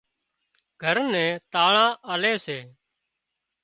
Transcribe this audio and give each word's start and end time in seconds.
گھر 0.81 0.97
نين 1.11 1.31
تاۯان 1.51 1.89
آلي 2.13 2.33
سي 2.45 2.57